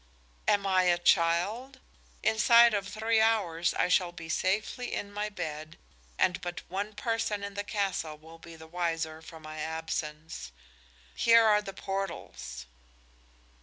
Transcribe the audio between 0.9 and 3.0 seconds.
child? Inside of